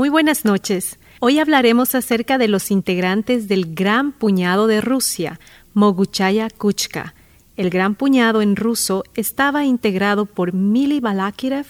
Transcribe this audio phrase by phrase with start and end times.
[0.00, 0.98] Muy buenas noches.
[1.20, 5.38] Hoy hablaremos acerca de los integrantes del Gran Puñado de Rusia,
[5.74, 7.14] Moguchaya Kuchka.
[7.58, 11.66] El Gran Puñado en ruso estaba integrado por Mili Balakirev,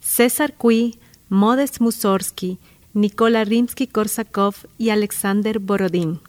[0.00, 2.58] César Cui, Modest Mussorgsky,
[2.94, 6.20] Nikola Rimsky-Korsakov y Alexander Borodin.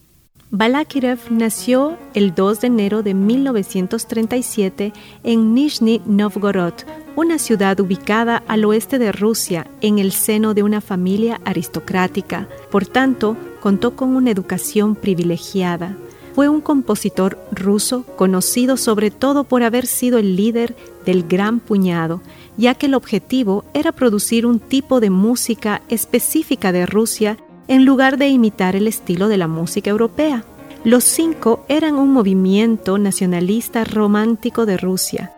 [0.58, 4.94] Balakirev nació el 2 de enero de 1937
[5.26, 6.76] en Nizhny Novgorod,
[7.18, 12.48] una ciudad ubicada al oeste de Rusia en el seno de una familia aristocrática.
[12.72, 15.98] Por tanto, contó con una educación privilegiada.
[16.36, 20.74] Fue un compositor ruso conocido sobre todo por haber sido el líder
[21.06, 22.22] del Gran Puñado,
[22.56, 27.36] ya que el objetivo era producir un tipo de música específica de Rusia
[27.68, 30.44] en lugar de imitar el estilo de la música europea.
[30.84, 35.32] Los cinco eran un movimiento nacionalista romántico de Rusia,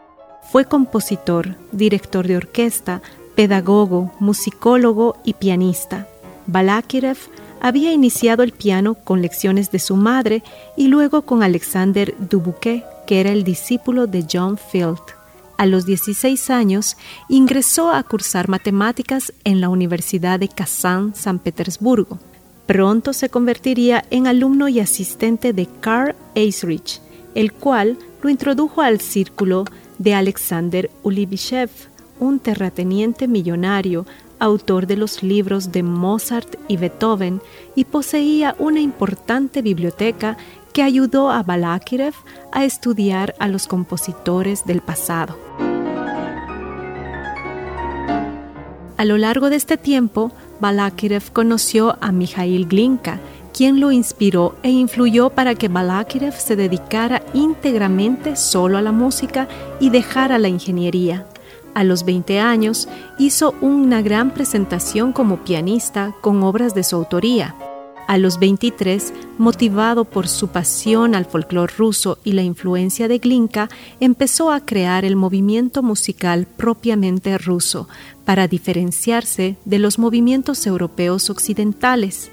[0.50, 3.02] fue compositor, director de orquesta,
[3.35, 6.07] pedagogo, musicólogo y pianista.
[6.47, 7.18] Balakirev
[7.59, 10.44] había iniciado el piano con lecciones de su madre
[10.78, 15.16] y luego con Alexander Dubuquet, que era el discípulo de John Field.
[15.57, 16.97] A los 16 años
[17.29, 22.19] ingresó a cursar matemáticas en la Universidad de Kazán, San Petersburgo.
[22.68, 27.01] Pronto se convertiría en alumno y asistente de Karl Eisrich,
[27.34, 29.66] el cual lo introdujo al círculo
[29.97, 31.72] de Alexander Ulibyshev,
[32.19, 34.06] un terrateniente millonario,
[34.38, 37.41] autor de los libros de Mozart y Beethoven,
[37.73, 40.38] y poseía una importante biblioteca
[40.72, 42.13] que ayudó a Balakirev
[42.51, 45.47] a estudiar a los compositores del pasado.
[48.97, 53.19] A lo largo de este tiempo, Balakirev conoció a Mikhail Glinka,
[53.53, 59.47] quien lo inspiró e influyó para que Balakirev se dedicara íntegramente solo a la música
[59.80, 61.28] y dejara la ingeniería.
[61.75, 67.56] A los 20 años hizo una gran presentación como pianista con obras de su autoría.
[68.07, 73.68] A los 23, motivado por su pasión al folclore ruso y la influencia de Glinka,
[74.00, 77.90] empezó a crear el movimiento musical propiamente ruso
[78.23, 82.31] para diferenciarse de los movimientos europeos occidentales.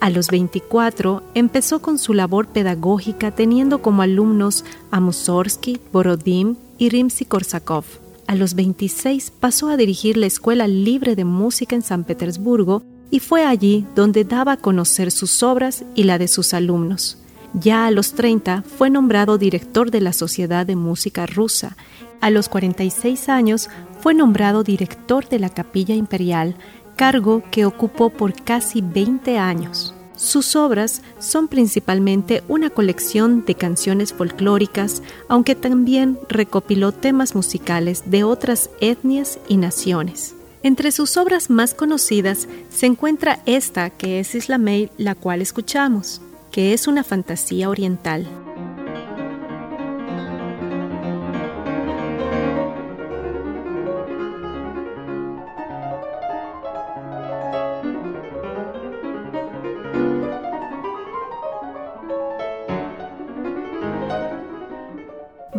[0.00, 6.88] A los 24 empezó con su labor pedagógica teniendo como alumnos a Mussorgsky, Borodin y
[6.88, 7.84] Rimsky-Korsakov.
[8.26, 12.82] A los 26 pasó a dirigir la Escuela Libre de Música en San Petersburgo
[13.12, 17.18] y fue allí donde daba a conocer sus obras y la de sus alumnos.
[17.52, 21.76] Ya a los 30 fue nombrado director de la Sociedad de Música Rusa.
[22.22, 23.68] A los 46 años
[24.00, 26.56] fue nombrado director de la Capilla Imperial
[26.96, 29.94] cargo que ocupó por casi 20 años.
[30.16, 38.24] Sus obras son principalmente una colección de canciones folclóricas, aunque también recopiló temas musicales de
[38.24, 40.34] otras etnias y naciones.
[40.64, 46.20] Entre sus obras más conocidas se encuentra esta que es Islamey, la cual escuchamos,
[46.52, 48.28] que es una fantasía oriental.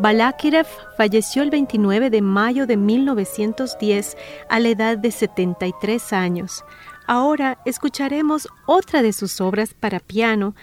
[0.04, 0.68] Balakirev
[0.98, 4.18] falleció el 29 de mayo de 1910
[4.50, 6.66] a la edad de 73 años.
[7.08, 10.56] Ahora escucharemos otra de sus obras para piano,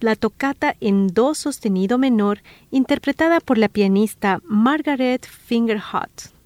[0.00, 2.42] la tocata en do sostenido menor,
[2.72, 6.37] interpretada por la pianista Margaret Fingerhut.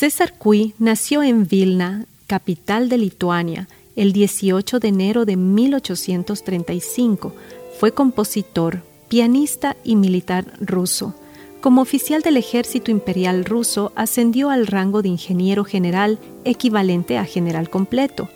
[0.00, 7.34] César Cui nació en Vilna, capital de Lituania, el 18 de enero de 1835.
[7.78, 11.14] Fue compositor, pianista y militar ruso.
[11.60, 17.68] Como oficial del ejército imperial ruso, ascendió al rango de ingeniero general, equivalente a general
[17.68, 18.30] completo.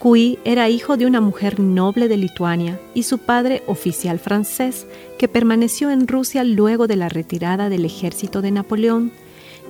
[0.00, 4.84] Cui era hijo de una mujer noble de Lituania y su padre oficial francés,
[5.16, 9.12] que permaneció en Rusia luego de la retirada del ejército de Napoleón.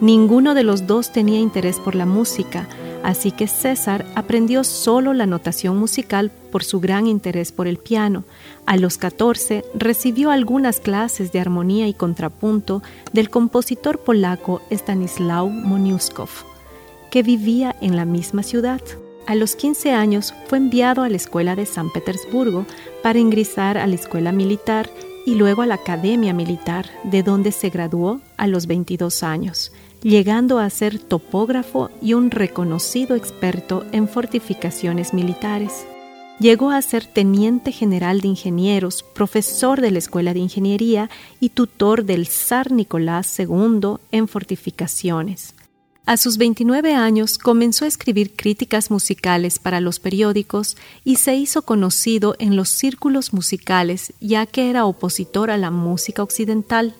[0.00, 2.68] Ninguno de los dos tenía interés por la música,
[3.04, 8.24] así que César aprendió solo la notación musical por su gran interés por el piano.
[8.66, 12.82] A los 14 recibió algunas clases de armonía y contrapunto
[13.12, 16.28] del compositor polaco Stanislaw Moniuszkow,
[17.10, 18.80] que vivía en la misma ciudad.
[19.26, 22.66] A los 15 años fue enviado a la escuela de San Petersburgo
[23.02, 24.90] para ingresar a la escuela militar
[25.26, 29.72] y luego a la Academia Militar, de donde se graduó a los 22 años
[30.04, 35.86] llegando a ser topógrafo y un reconocido experto en fortificaciones militares.
[36.38, 41.08] Llegó a ser teniente general de ingenieros, profesor de la Escuela de Ingeniería
[41.40, 45.53] y tutor del zar Nicolás II en fortificaciones.
[46.06, 51.62] A sus 29 años comenzó a escribir críticas musicales para los periódicos y se hizo
[51.62, 56.94] conocido en los círculos musicales ya que era opositor a la música occidental.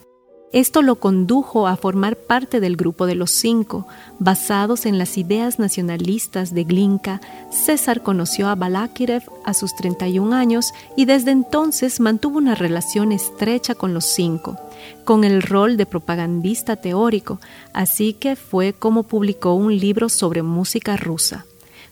[0.55, 3.87] Esto lo condujo a formar parte del grupo de los cinco.
[4.21, 7.21] Basados en las ideas nacionalistas de Glinka,
[7.51, 13.75] César conoció a Balakirev a sus 31 años y desde entonces mantuvo una relación estrecha
[13.75, 14.57] con los cinco,
[15.05, 17.41] con el rol de propagandista teórico,
[17.73, 21.47] así que fue como publicó un libro sobre música rusa.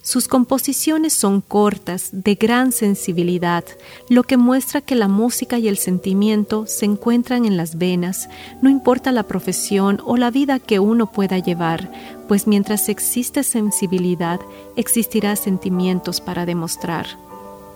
[0.04, 3.64] Sus composiciones son cortas, de gran sensibilidad,
[4.08, 8.28] lo que muestra que la música y el sentimiento se encuentran en las venas,
[8.62, 11.88] no importa la profesión o la vida que uno pueda llevar,
[12.26, 14.40] pues mientras existe sensibilidad,
[14.75, 17.06] existirá sentimientos para demostrar.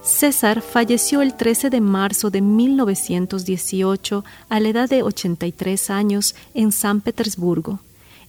[0.07, 6.71] César falleció el 13 de marzo de 1918 a la edad de 83 años en
[6.71, 7.81] San Petersburgo.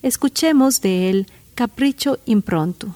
[0.02, 2.96] Escuchemos de él Capricho Impronto.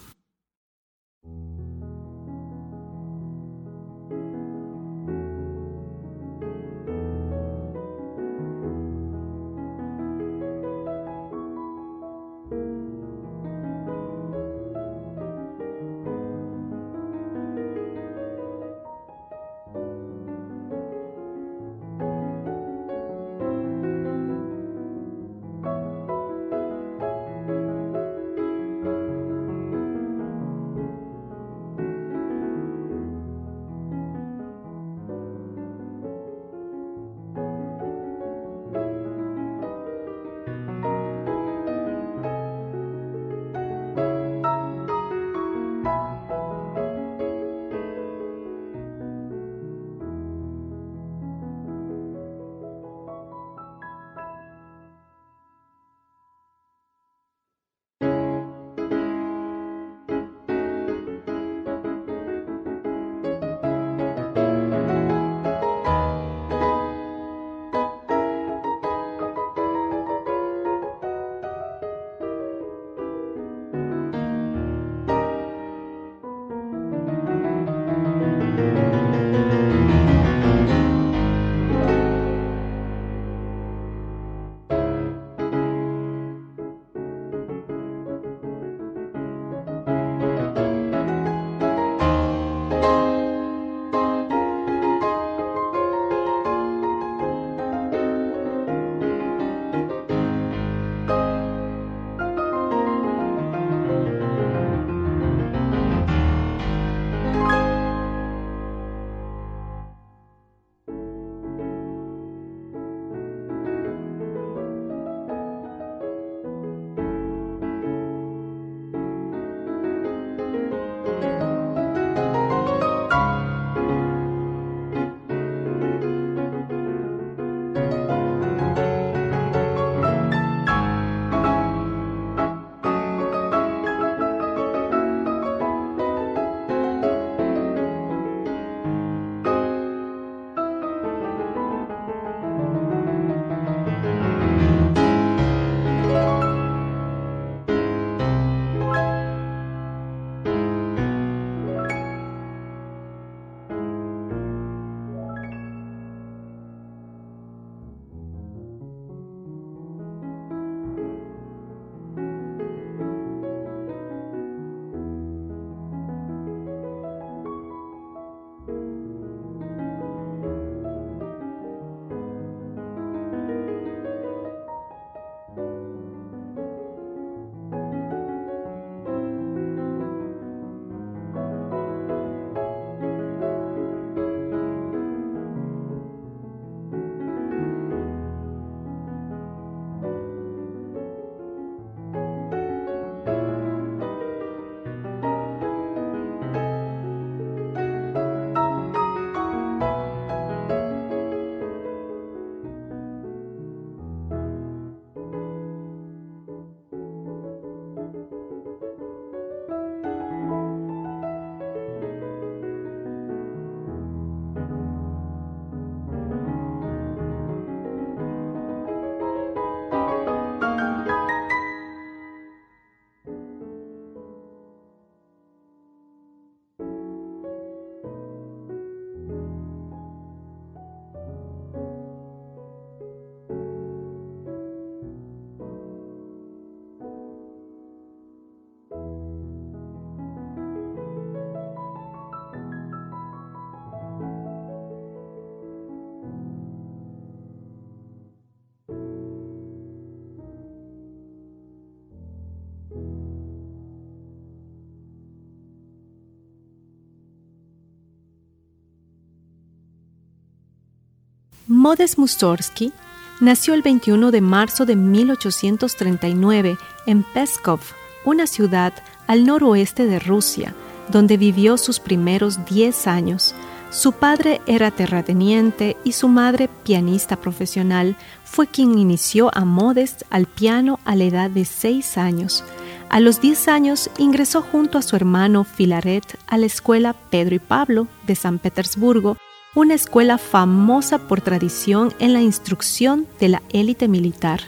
[261.72, 262.92] Modest Mussorgsky
[263.40, 267.80] nació el 21 de marzo de 1839 en Peskov,
[268.26, 268.92] una ciudad
[269.26, 270.76] al noroeste de Rusia,
[271.08, 273.56] donde vivió sus primeros 10 años.
[273.90, 280.48] Su padre era terrateniente y su madre, pianista profesional, fue quien inició a Modest al
[280.48, 282.66] piano a la edad de 6 años.
[283.08, 287.60] A los 10 años ingresó junto a su hermano Filaret a la escuela Pedro y
[287.60, 289.38] Pablo de San Petersburgo,
[289.74, 294.60] una escuela famosa por tradición en la instrucción de la élite militar.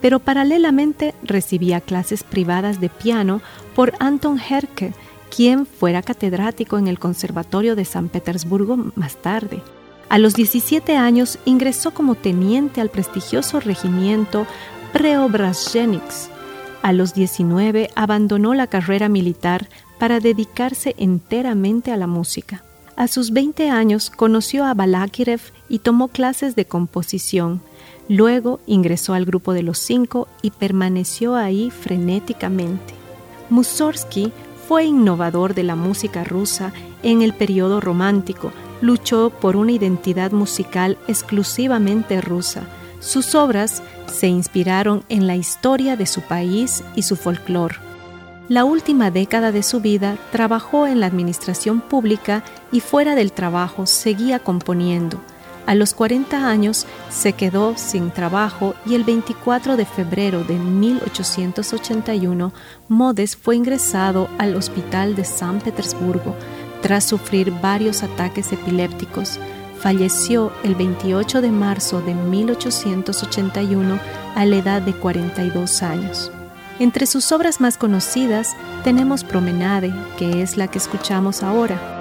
[0.00, 3.40] Pero paralelamente recibía clases privadas de piano
[3.74, 4.92] por Anton Herke,
[5.34, 9.60] quien fuera catedrático en el Conservatorio de San Petersburgo más tarde.
[10.08, 14.46] A los 17 años ingresó como teniente al prestigioso regimiento
[14.92, 16.30] Preobrazhensk.
[16.80, 19.68] A los 19 abandonó la carrera militar
[19.98, 22.62] para dedicarse enteramente a la música.
[22.98, 27.62] A sus 20 años conoció a Balakirev y tomó clases de composición.
[28.08, 32.94] Luego ingresó al grupo de los cinco y permaneció ahí frenéticamente.
[33.50, 34.32] Mussorgsky
[34.66, 36.72] fue innovador de la música rusa
[37.04, 42.64] en el periodo romántico, luchó por una identidad musical exclusivamente rusa.
[42.98, 43.80] Sus obras
[44.12, 47.87] se inspiraron en la historia de su país y su folclore.
[48.48, 53.84] La última década de su vida trabajó en la administración pública y fuera del trabajo
[53.84, 55.20] seguía componiendo.
[55.66, 62.54] A los 40 años se quedó sin trabajo y el 24 de febrero de 1881
[62.88, 66.34] Modes fue ingresado al hospital de San Petersburgo
[66.80, 69.38] tras sufrir varios ataques epilépticos.
[69.78, 73.98] Falleció el 28 de marzo de 1881
[74.34, 76.32] a la edad de 42 años.
[76.78, 81.98] Entre sus obras más conocidas tenemos Promenade, que es la que escuchamos ahora,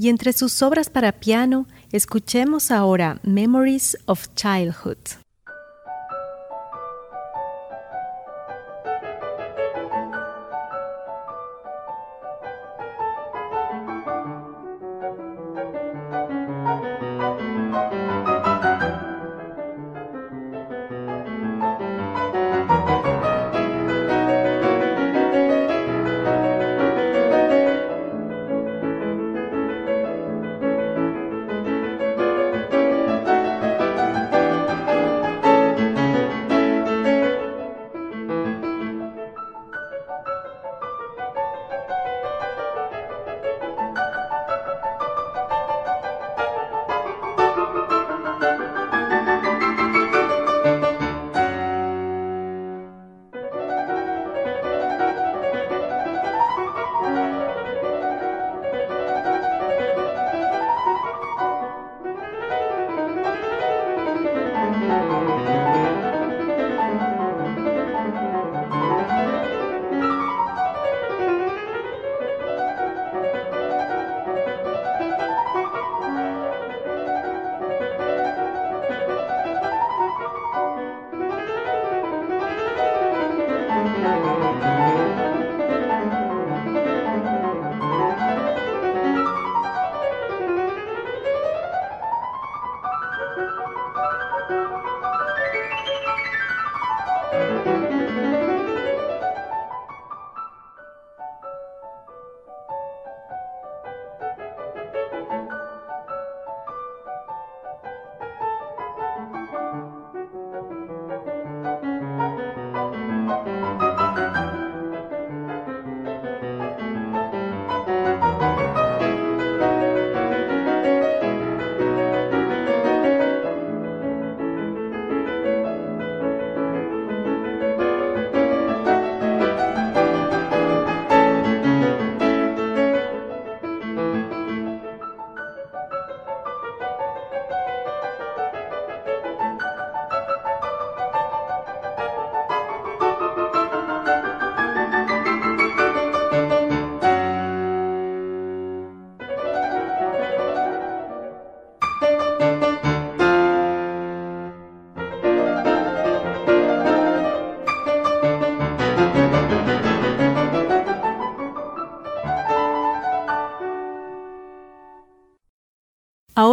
[0.00, 4.96] Y entre sus obras para piano, escuchemos ahora Memories of Childhood.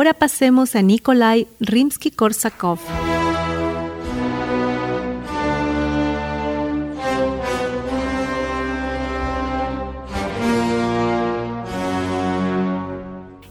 [0.05, 2.77] Ahora pasemos a Nikolai Rimsky-Korsakov.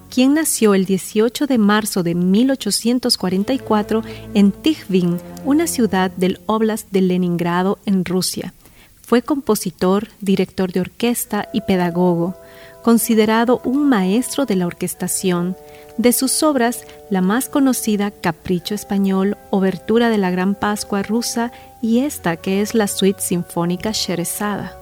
[0.08, 7.00] quien nació el 18 de marzo de 1844 en Tikhvin, una ciudad del Oblast de
[7.00, 8.54] Leningrado en Rusia.
[9.02, 12.36] Fue compositor, director de orquesta y pedagogo,
[12.84, 15.56] considerado un maestro de la orquestación,
[15.96, 22.00] de sus obras, la más conocida Capricho Español, Obertura de la Gran Pascua rusa y
[22.00, 24.76] esta que es la suite sinfónica Sherezada.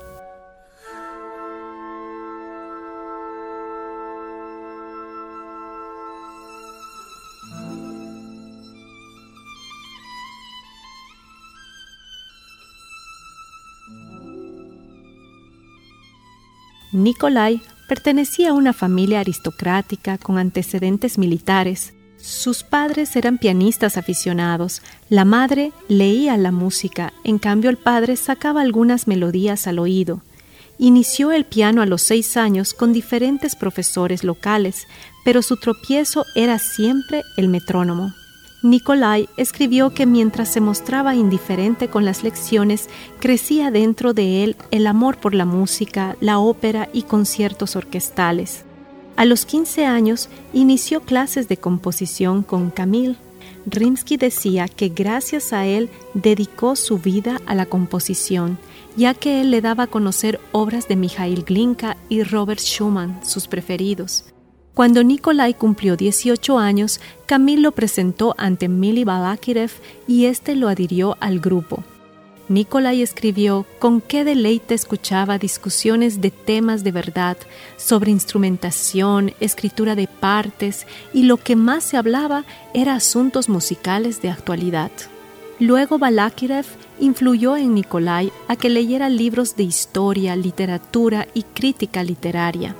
[16.92, 17.62] Nikolai
[17.92, 21.92] pertenecía a una familia aristocrática con antecedentes militares.
[22.16, 28.62] Sus padres eran pianistas aficionados, la madre leía la música, en cambio el padre sacaba
[28.62, 30.22] algunas melodías al oído.
[30.78, 34.86] Inició el piano a los seis años con diferentes profesores locales,
[35.22, 38.14] pero su tropiezo era siempre el metrónomo.
[38.62, 44.86] Nikolai escribió que mientras se mostraba indiferente con las lecciones, crecía dentro de él el
[44.86, 48.64] amor por la música, la ópera y conciertos orquestales.
[49.16, 53.16] A los 15 años inició clases de composición con Camille.
[53.66, 58.58] Rimsky decía que gracias a él dedicó su vida a la composición,
[58.96, 63.48] ya que él le daba a conocer obras de Mikhail Glinka y Robert Schumann, sus
[63.48, 64.24] preferidos.
[64.74, 69.70] Cuando Nikolai cumplió 18 años, Camille lo presentó ante Mili Balakirev
[70.06, 71.84] y éste lo adhirió al grupo.
[72.48, 77.36] Nikolai escribió con qué deleite escuchaba discusiones de temas de verdad,
[77.76, 84.30] sobre instrumentación, escritura de partes, y lo que más se hablaba era asuntos musicales de
[84.30, 84.90] actualidad.
[85.60, 86.66] Luego Balakirev
[86.98, 92.74] influyó en Nikolai a que leyera libros de historia, literatura y crítica literaria.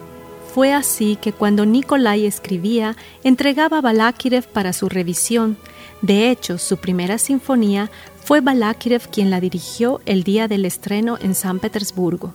[0.54, 5.56] Fue así que cuando Nikolai escribía, entregaba a Balakirev para su revisión.
[6.02, 7.90] De hecho, su primera sinfonía
[8.22, 12.34] fue Balakirev quien la dirigió el día del estreno en San Petersburgo.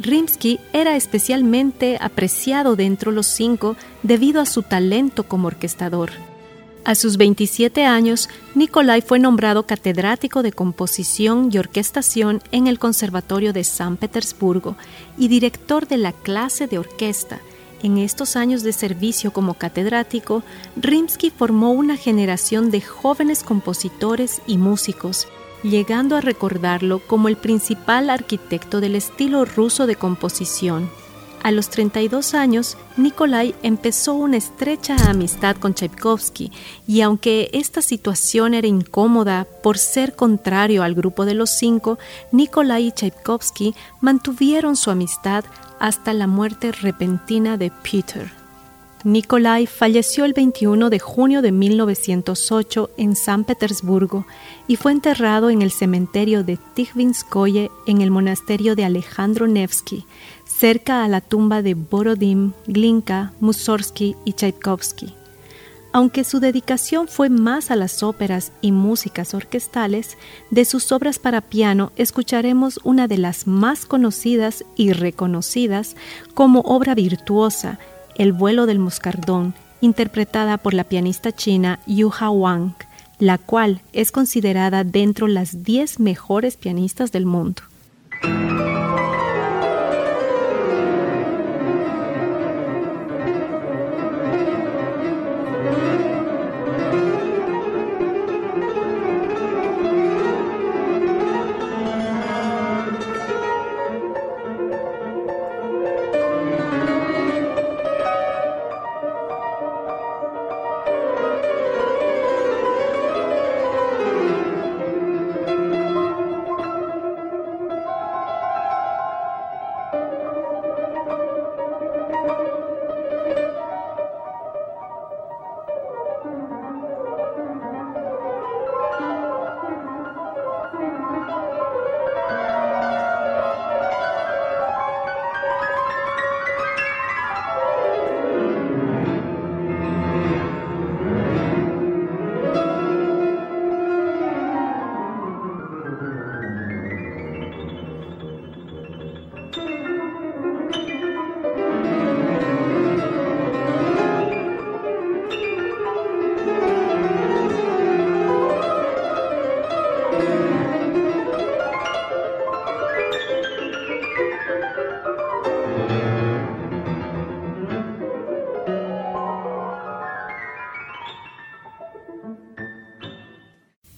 [0.00, 6.10] Rimsky era especialmente apreciado dentro de los cinco debido a su talento como orquestador.
[6.86, 13.52] A sus 27 años, Nikolai fue nombrado catedrático de composición y orquestación en el Conservatorio
[13.52, 14.76] de San Petersburgo
[15.18, 17.40] y director de la clase de orquesta.
[17.82, 20.44] En estos años de servicio como catedrático,
[20.76, 25.26] Rimsky formó una generación de jóvenes compositores y músicos,
[25.64, 30.88] llegando a recordarlo como el principal arquitecto del estilo ruso de composición.
[31.46, 36.50] A los 32 años, Nikolai empezó una estrecha amistad con Tchaikovsky
[36.88, 42.00] y aunque esta situación era incómoda por ser contrario al grupo de los cinco,
[42.32, 45.44] Nikolai y Tchaikovsky mantuvieron su amistad
[45.78, 48.28] hasta la muerte repentina de Peter.
[49.06, 54.26] Nikolai falleció el 21 de junio de 1908 en San Petersburgo
[54.66, 60.06] y fue enterrado en el cementerio de Tikhvinskoye en el monasterio de Alejandro Nevsky,
[60.56, 65.12] cerca a la tumba de Borodín, Glinka, Mussorgsky y Tchaikovsky.
[65.92, 70.16] Aunque su dedicación fue más a las óperas y músicas orquestales,
[70.50, 75.96] de sus obras para piano escucharemos una de las más conocidas y reconocidas
[76.34, 77.78] como obra virtuosa,
[78.14, 82.72] El vuelo del moscardón, interpretada por la pianista china Yuha Wang,
[83.18, 87.62] la cual es considerada dentro las 10 mejores pianistas del mundo.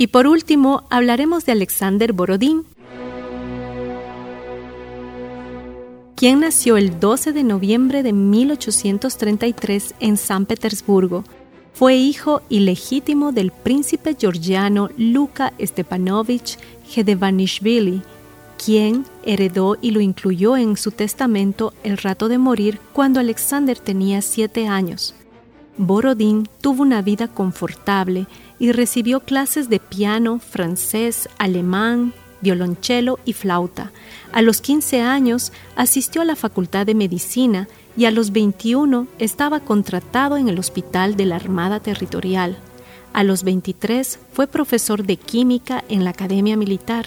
[0.09, 2.65] Y por último, hablaremos de Alexander Borodín,
[6.17, 11.25] quien nació el 12 de noviembre de 1833 en San Petersburgo.
[11.75, 18.01] Fue hijo ilegítimo del príncipe georgiano Luka Stepanovich Gedevanishvili,
[18.57, 24.23] quien heredó y lo incluyó en su testamento el rato de morir cuando Alexander tenía
[24.23, 25.15] siete años.
[25.79, 28.27] Borodín tuvo una vida confortable
[28.59, 33.93] y recibió clases de piano, francés, alemán, violonchelo y flauta.
[34.33, 39.61] A los 15 años asistió a la Facultad de Medicina y a los 21 estaba
[39.61, 42.57] contratado en el Hospital de la Armada Territorial.
[43.13, 47.07] A los 23 fue profesor de química en la Academia Militar.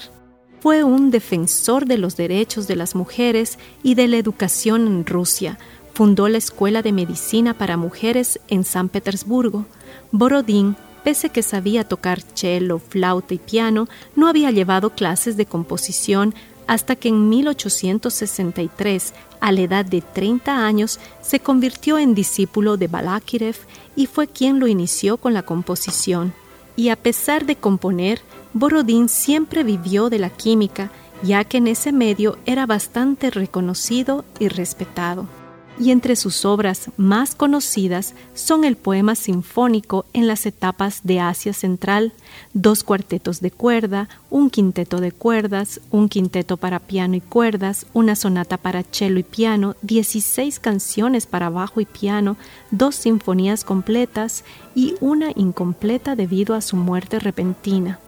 [0.62, 5.58] Fue un defensor de los derechos de las mujeres y de la educación en Rusia.
[5.94, 9.66] Fundó la Escuela de Medicina para Mujeres en San Petersburgo.
[10.12, 16.36] Borodín Pese que sabía tocar cello, flauta y piano, no había llevado clases de composición
[16.68, 22.88] hasta que en 1863, a la edad de 30 años, se convirtió en discípulo de
[22.88, 23.56] Balakirev
[23.96, 26.34] y fue quien lo inició con la composición.
[26.76, 28.22] Y a pesar de componer,
[28.54, 30.92] Borodín siempre vivió de la química,
[31.24, 35.41] ya que en ese medio era bastante reconocido y respetado
[35.82, 41.54] y entre sus obras más conocidas son el poema sinfónico en las etapas de Asia
[41.54, 42.14] Central,
[42.54, 48.16] dos cuartetos de cuerda, un quinteto de cuerdas, un quinteto para piano y cuerdas, una
[48.16, 52.38] sonata para cello y piano, 16 canciones para bajo y piano,
[52.70, 54.44] dos sinfonías completas
[54.76, 58.00] y una incompleta debido a su muerte repentina.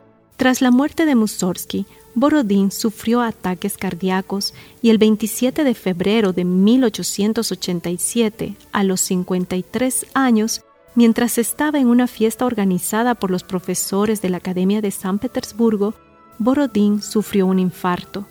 [0.43, 6.43] Tras la muerte de Mussorgsky, Borodín sufrió ataques cardíacos y el 27 de febrero de
[6.43, 14.31] 1887, a los 53 años, mientras estaba en una fiesta organizada por los profesores de
[14.31, 15.93] la Academia de San Petersburgo,
[16.39, 18.27] Borodín sufrió un infarto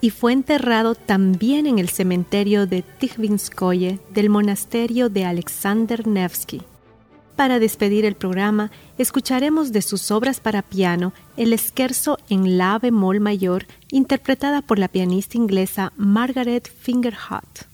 [0.00, 6.62] y fue enterrado también en el cementerio de Tikhvinskoye del monasterio de Alexander Nevsky.
[7.36, 13.18] Para despedir el programa, escucharemos de sus obras para piano el esquerzo en la bemol
[13.18, 17.73] mayor, interpretada por la pianista inglesa Margaret Fingerhut.